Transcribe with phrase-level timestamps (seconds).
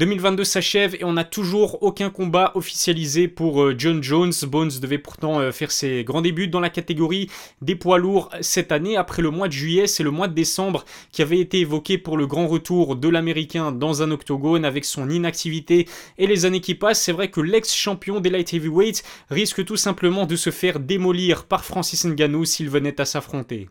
[0.00, 4.32] 2022 s'achève et on n'a toujours aucun combat officialisé pour euh, John Jones.
[4.48, 7.30] Bones devait pourtant euh, faire ses grands débuts dans la catégorie
[7.62, 8.96] des poids lourds cette année.
[8.96, 12.16] Après le mois de juillet, c'est le mois de décembre qui avait été évoqué pour
[12.16, 15.86] le grand retour de l'Américain dans un octogone avec son inactivité
[16.18, 17.00] et les années qui passent.
[17.00, 21.64] C'est vrai que l'ex-champion des light heavyweights risque tout simplement de se faire démolir par
[21.64, 23.68] Francis Ngannou s'il venait à s'affronter.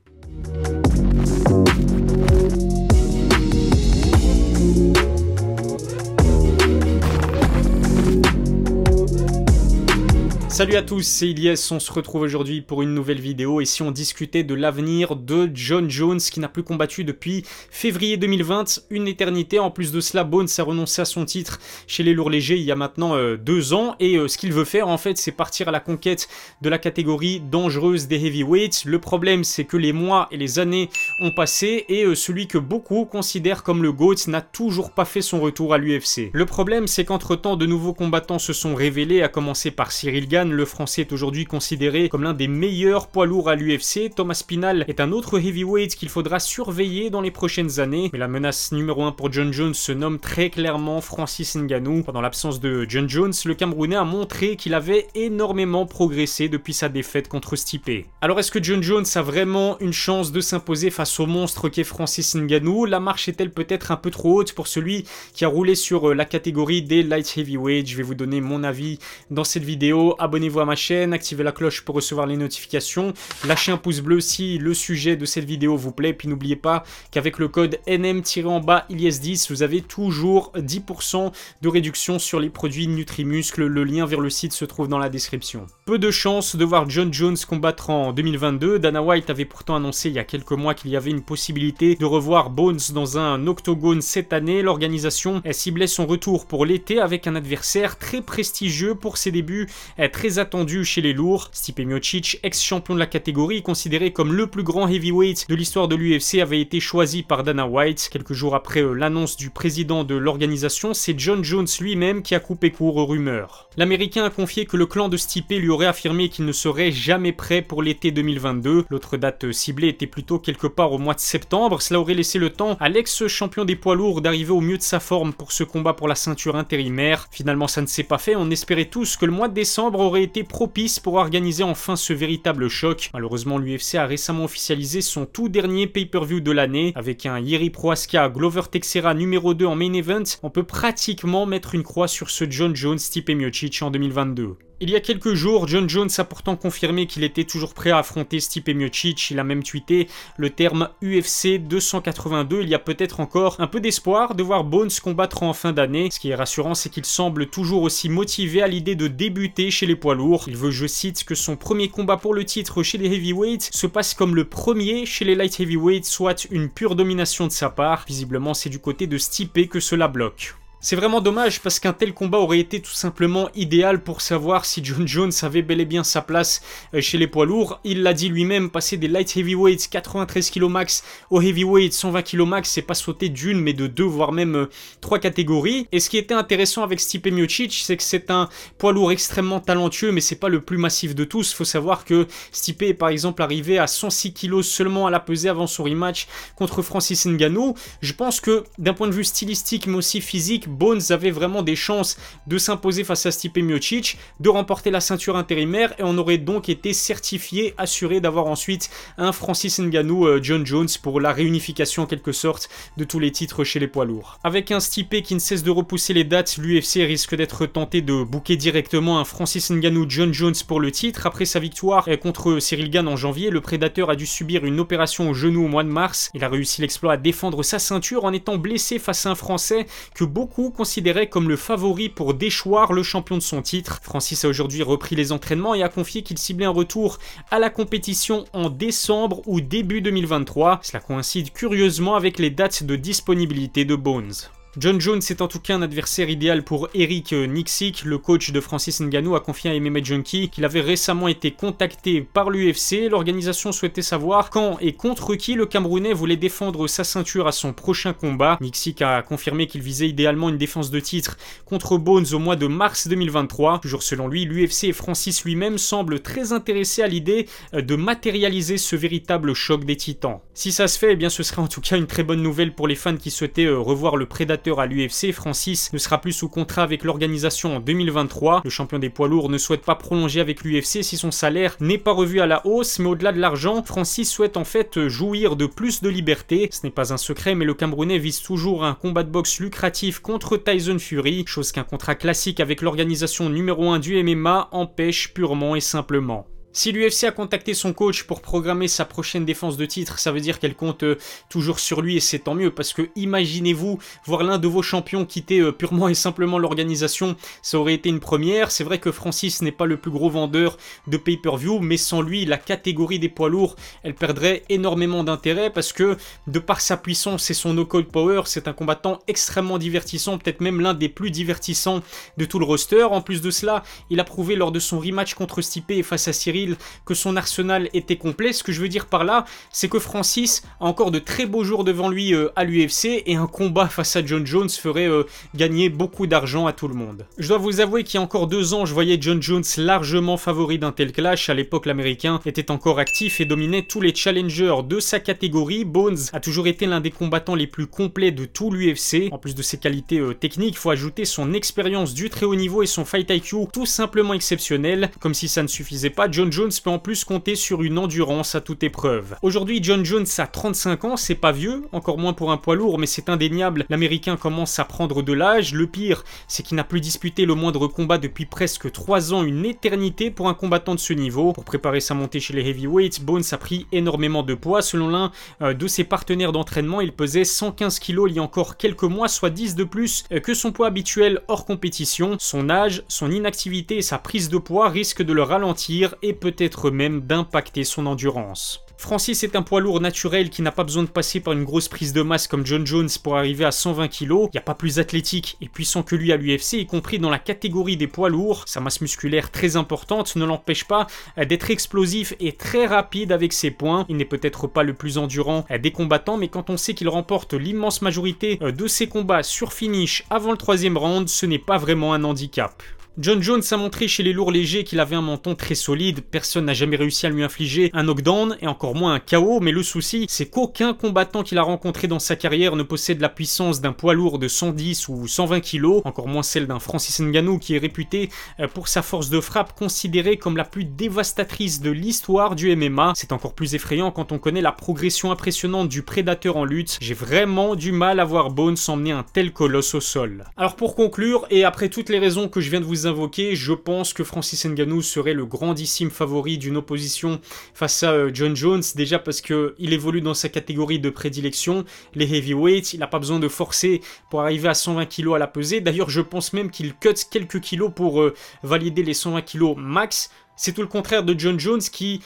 [10.54, 13.82] Salut à tous, c'est Ilyes, on se retrouve aujourd'hui pour une nouvelle vidéo et si
[13.82, 19.08] on discutait de l'avenir de John Jones qui n'a plus combattu depuis février 2020, une
[19.08, 19.58] éternité.
[19.58, 21.58] En plus de cela, Bones a renoncé à son titre
[21.88, 24.54] chez les lourds légers il y a maintenant euh, deux ans et euh, ce qu'il
[24.54, 26.30] veut faire en fait c'est partir à la conquête
[26.62, 28.84] de la catégorie dangereuse des heavyweights.
[28.86, 32.60] Le problème c'est que les mois et les années ont passé et euh, celui que
[32.60, 36.30] beaucoup considèrent comme le GOAT n'a toujours pas fait son retour à l'UFC.
[36.32, 40.28] Le problème c'est qu'entre temps de nouveaux combattants se sont révélés, à commencer par Cyril
[40.28, 44.14] Gann le français est aujourd'hui considéré comme l'un des meilleurs poids lourds à l'UFC.
[44.16, 48.10] Thomas Spinal est un autre heavyweight qu'il faudra surveiller dans les prochaines années.
[48.14, 52.04] Mais la menace numéro 1 pour John Jones se nomme très clairement Francis Ngannou.
[52.04, 56.90] Pendant l'absence de John Jones, le Camerounais a montré qu'il avait énormément progressé depuis sa
[56.90, 58.08] défaite contre Stipe.
[58.22, 61.84] Alors est-ce que John Jones a vraiment une chance de s'imposer face au monstre qu'est
[61.84, 62.86] Francis Ngannou?
[62.86, 66.14] La marche est-elle peut-être un peu trop haute pour celui qui a roulé sur euh,
[66.14, 70.62] la catégorie des light heavyweight Je vais vous donner mon avis dans cette vidéo abonnez-vous
[70.62, 73.14] à ma chaîne, activez la cloche pour recevoir les notifications,
[73.46, 76.84] lâchez un pouce bleu si le sujet de cette vidéo vous plaît, puis n'oubliez pas
[77.12, 81.32] qu'avec le code NM-en-bas ILS10, vous avez toujours 10%
[81.62, 85.10] de réduction sur les produits Nutrimuscle, le lien vers le site se trouve dans la
[85.10, 85.68] description.
[85.86, 90.10] Peu de chance de voir John Jones combattre en 2022, Dana White avait pourtant annoncé
[90.10, 93.46] il y a quelques mois qu'il y avait une possibilité de revoir Bones dans un
[93.46, 99.18] octogone cette année, l'organisation ciblait son retour pour l'été avec un adversaire très prestigieux pour
[99.18, 99.70] ses débuts,
[100.12, 101.50] très très attendu chez les lourds.
[101.52, 105.98] Stipe Miocic, ex-champion de la catégorie, considéré comme le plus grand heavyweight de l'histoire de
[105.98, 108.08] l'UFC, avait été choisi par Dana White.
[108.10, 112.40] Quelques jours après euh, l'annonce du président de l'organisation, c'est John Jones lui-même qui a
[112.40, 113.68] coupé court aux rumeurs.
[113.76, 117.34] L'Américain a confié que le clan de Stipe lui aurait affirmé qu'il ne serait jamais
[117.34, 118.86] prêt pour l'été 2022.
[118.90, 121.82] L'autre date ciblée était plutôt quelque part au mois de septembre.
[121.82, 125.02] Cela aurait laissé le temps à l'ex-champion des poids lourds d'arriver au mieux de sa
[125.02, 127.28] forme pour ce combat pour la ceinture intérimaire.
[127.30, 128.38] Finalement, ça ne s'est pas fait.
[128.38, 132.14] On espérait tous que le mois de décembre aurait été propice pour organiser enfin ce
[132.14, 133.10] véritable choc.
[133.16, 138.62] Malheureusement, l'UFC a récemment officialisé son tout dernier pay-per-view de l'année avec un Yeri Glover
[138.70, 140.22] Texera numéro 2 en main event.
[140.44, 144.56] On peut pratiquement mettre une croix sur ce John Jones Stipe Miocic en 2022.
[144.80, 148.00] Il y a quelques jours, John Jones a pourtant confirmé qu'il était toujours prêt à
[148.00, 149.32] affronter Stipe Miocic.
[149.32, 152.64] Il a même tweeté le terme UFC 282.
[152.64, 156.10] Il y a peut-être encore un peu d'espoir de voir Bones combattre en fin d'année.
[156.12, 159.86] Ce qui est rassurant, c'est qu'il semble toujours aussi motivé à l'idée de débuter chez
[159.86, 160.46] les poids lourds.
[160.48, 163.88] Il veut, je cite, que son premier combat pour le titre chez les heavyweights se
[163.88, 168.04] passe comme le premier chez les light heavyweights, soit une pure domination de sa part.
[168.08, 170.56] Visiblement, c'est du côté de Stipe que cela bloque.
[170.86, 174.84] C'est vraiment dommage parce qu'un tel combat aurait été tout simplement idéal pour savoir si
[174.84, 176.62] John Jones avait bel et bien sa place
[176.94, 177.80] euh, chez les poids lourds.
[177.86, 182.42] Il l'a dit lui-même, passer des light heavyweights 93 kg max au heavyweight 120 kg
[182.42, 185.88] max, c'est pas sauter d'une mais de deux voire même euh, trois catégories.
[185.94, 189.62] Et ce qui était intéressant avec Stipe Miocic, c'est que c'est un poids lourd extrêmement
[189.62, 191.54] talentueux mais c'est pas le plus massif de tous.
[191.54, 195.48] Faut savoir que Stipe est par exemple arrivé à 106 kg seulement à la pesée
[195.48, 196.28] avant son rematch
[196.58, 197.74] contre Francis Ngannou.
[198.02, 201.76] Je pense que d'un point de vue stylistique mais aussi physique, Bones avait vraiment des
[201.76, 202.18] chances
[202.48, 206.70] de s'imposer face à Stipe Miocic, de remporter la ceinture intérimaire et on aurait donc
[206.70, 212.06] été certifié, assuré d'avoir ensuite un Francis Ngannou euh, John Jones pour la réunification en
[212.06, 214.40] quelque sorte de tous les titres chez les poids lourds.
[214.44, 218.24] Avec un Stipe qui ne cesse de repousser les dates, l'UFC risque d'être tenté de
[218.24, 221.28] booker directement un Francis Ngannou John Jones pour le titre.
[221.28, 224.80] Après sa victoire euh, contre Cyril Gann en janvier, le prédateur a dû subir une
[224.80, 226.30] opération au genou au mois de mars.
[226.34, 229.86] Il a réussi l'exploit à défendre sa ceinture en étant blessé face à un Français
[230.16, 234.00] que beaucoup considéré comme le favori pour déchoir le champion de son titre.
[234.04, 237.20] Francis a aujourd'hui repris les entraînements et a confié qu'il ciblait un retour
[237.52, 240.80] à la compétition en décembre ou début 2023.
[240.84, 244.34] Cela coïncide curieusement avec les dates de disponibilité de Bones.
[244.76, 248.60] John Jones est en tout cas un adversaire idéal pour Eric Nixick, le coach de
[248.60, 253.08] Francis Ngannou a confié à MMA Junkie qu'il avait récemment été contacté par l'UFC.
[253.12, 257.72] L'organisation souhaitait savoir quand et contre qui le Camerounais voulait défendre sa ceinture à son
[257.72, 258.58] prochain combat.
[258.62, 262.66] Nixick a confirmé qu'il visait idéalement une défense de titre contre Bones au mois de
[262.66, 263.78] mars 2023.
[263.80, 268.96] Toujours selon lui, l'UFC et Francis lui-même semblent très intéressés à l'idée de matérialiser ce
[268.96, 270.40] véritable choc des titans.
[270.56, 272.74] Si ça se fait, eh bien ce serait en tout cas une très bonne nouvelle
[272.74, 276.32] pour les fans qui souhaitaient euh, revoir le prédateur à l'UFC, Francis ne sera plus
[276.32, 278.62] sous contrat avec l'organisation en 2023.
[278.64, 281.98] Le champion des poids lourds ne souhaite pas prolonger avec l'UFC si son salaire n'est
[281.98, 285.66] pas revu à la hausse, mais au-delà de l'argent, Francis souhaite en fait jouir de
[285.66, 286.70] plus de liberté.
[286.72, 290.20] Ce n'est pas un secret, mais le Camerounais vise toujours un combat de boxe lucratif
[290.20, 295.76] contre Tyson Fury, chose qu'un contrat classique avec l'organisation numéro 1 du MMA empêche purement
[295.76, 296.48] et simplement.
[296.76, 300.40] Si l'UFC a contacté son coach pour programmer sa prochaine défense de titre, ça veut
[300.40, 304.42] dire qu'elle compte euh, toujours sur lui et c'est tant mieux parce que imaginez-vous voir
[304.42, 308.72] l'un de vos champions quitter euh, purement et simplement l'organisation, ça aurait été une première.
[308.72, 312.44] C'est vrai que Francis n'est pas le plus gros vendeur de pay-per-view, mais sans lui,
[312.44, 316.18] la catégorie des poids lourds, elle perdrait énormément d'intérêt parce que
[316.48, 320.82] de par sa puissance et son no-code power, c'est un combattant extrêmement divertissant, peut-être même
[320.82, 322.02] l'un des plus divertissants
[322.38, 323.04] de tout le roster.
[323.04, 326.28] En plus de cela, il a prouvé lors de son rematch contre Stipe et face
[326.28, 326.63] à Cyril
[327.06, 328.54] que son arsenal était complet.
[328.54, 331.64] Ce que je veux dire par là, c'est que Francis a encore de très beaux
[331.64, 335.24] jours devant lui euh, à l'UFC et un combat face à John Jones ferait euh,
[335.56, 337.26] gagner beaucoup d'argent à tout le monde.
[337.38, 340.38] Je dois vous avouer qu'il y a encore deux ans, je voyais John Jones largement
[340.38, 341.50] favori d'un tel clash.
[341.50, 345.86] À l'époque, l'américain était encore actif et dominait tous les challengers de sa catégorie.
[345.86, 349.32] Bones a toujours été l'un des combattants les plus complets de tout l'UFC.
[349.32, 352.56] En plus de ses qualités euh, techniques, il faut ajouter son expérience du très haut
[352.56, 355.12] niveau et son fight IQ tout simplement exceptionnel.
[355.20, 358.54] Comme si ça ne suffisait pas, John Jones peut en plus compter sur une endurance
[358.54, 359.36] à toute épreuve.
[359.42, 363.00] Aujourd'hui, John Jones a 35 ans, c'est pas vieux, encore moins pour un poids lourd,
[363.00, 365.74] mais c'est indéniable, l'américain commence à prendre de l'âge.
[365.74, 369.66] Le pire, c'est qu'il n'a plus disputé le moindre combat depuis presque 3 ans, une
[369.66, 371.54] éternité pour un combattant de ce niveau.
[371.54, 374.84] Pour préparer sa montée chez les heavyweights, Bones a pris énormément de poids.
[374.84, 375.32] Selon l'un
[375.64, 379.28] euh, de ses partenaires d'entraînement, il pesait 115 kg il y a encore quelques mois,
[379.28, 382.38] soit 10 de plus euh, que son poids habituel hors compétition.
[382.40, 386.92] Son âge, son inactivité et sa prise de poids risquent de le ralentir et peut-être
[386.92, 388.82] même d'impacter son endurance.
[388.98, 391.88] Francis est un poids lourd naturel qui n'a pas besoin de passer par une grosse
[391.88, 394.48] prise de masse comme John Jones pour arriver à 120 kg.
[394.48, 397.30] Il n'y a pas plus athlétique et puissant que lui à l'UFC, y compris dans
[397.30, 398.64] la catégorie des poids lourds.
[398.66, 401.08] Sa masse musculaire très importante ne l'empêche pas
[401.38, 404.06] d'être explosif et très rapide avec ses points.
[404.10, 407.54] Il n'est peut-être pas le plus endurant des combattants, mais quand on sait qu'il remporte
[407.54, 412.14] l'immense majorité de ses combats sur finish avant le troisième round, ce n'est pas vraiment
[412.14, 412.84] un handicap.
[413.20, 416.66] John Jones a montré chez les lourds légers qu'il avait un menton très solide, personne
[416.66, 419.84] n'a jamais réussi à lui infliger un knockdown et encore moins un KO, mais le
[419.84, 423.92] souci c'est qu'aucun combattant qu'il a rencontré dans sa carrière ne possède la puissance d'un
[423.94, 427.78] poids lourd de 110 ou 120 kg, encore moins celle d'un Francis Ngannou qui est
[427.78, 432.76] réputé euh, pour sa force de frappe considérée comme la plus dévastatrice de l'histoire du
[432.76, 433.14] MMA.
[433.16, 436.98] C'est encore plus effrayant quand on connaît la progression impressionnante du prédateur en lutte.
[437.00, 440.46] J'ai vraiment du mal à voir Bones emmener un tel colosse au sol.
[440.58, 443.74] Alors pour conclure, et après toutes les raisons que je viens de vous invoqués, je
[443.74, 447.40] pense que Francis Ngannou serait le grandissime favori d'une opposition
[447.74, 451.86] face à euh, John Jones, déjà parce qu'il évolue dans sa catégorie de prédilection,
[452.16, 455.48] les heavyweights, il n'a pas besoin de forcer pour arriver à 120 kg à la
[455.48, 458.34] pesée, d'ailleurs je pense même qu'il cut quelques kilos pour euh,
[458.64, 462.22] valider les 120 kg max, c'est tout le contraire de John Jones qui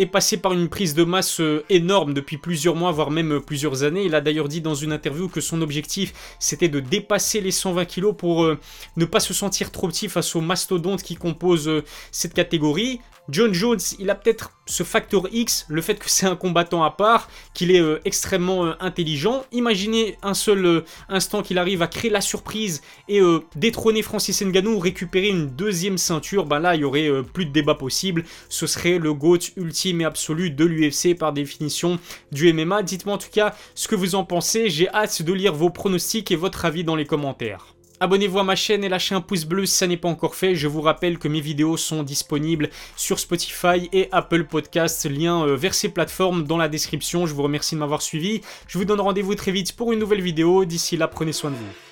[0.00, 3.40] est passé par une prise de masse euh, énorme depuis plusieurs mois, voire même euh,
[3.40, 4.04] plusieurs années.
[4.04, 7.84] Il a d'ailleurs dit dans une interview que son objectif, c'était de dépasser les 120
[7.84, 8.58] kg pour euh,
[8.96, 11.70] ne pas se sentir trop petit face aux mastodontes qui composent
[12.10, 13.00] cette catégorie.
[13.30, 16.90] John Jones, il a peut-être ce facteur X, le fait que c'est un combattant à
[16.90, 19.44] part, qu'il est euh, extrêmement euh, intelligent.
[19.52, 23.20] Imaginez un seul euh, instant qu'il arrive à créer la surprise et
[23.56, 27.74] détrôner Francis Ngannou, récupérer une deuxième ceinture, ben là il y aurait plus de débat
[27.74, 28.24] possible.
[28.48, 31.98] Ce serait le GOAT ultime et absolu de l'UFC par définition
[32.32, 32.82] du MMA.
[32.82, 34.68] Dites-moi en tout cas ce que vous en pensez.
[34.70, 37.74] J'ai hâte de lire vos pronostics et votre avis dans les commentaires.
[38.02, 40.54] Abonnez-vous à ma chaîne et lâchez un pouce bleu si ça n'est pas encore fait.
[40.54, 45.04] Je vous rappelle que mes vidéos sont disponibles sur Spotify et Apple Podcasts.
[45.04, 47.26] Lien euh, vers ces plateformes dans la description.
[47.26, 48.40] Je vous remercie de m'avoir suivi.
[48.68, 50.64] Je vous donne rendez-vous très vite pour une nouvelle vidéo.
[50.64, 51.89] D'ici là, prenez soin de vous.